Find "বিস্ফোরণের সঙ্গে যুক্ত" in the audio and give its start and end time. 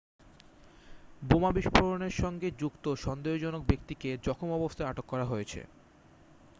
1.51-2.85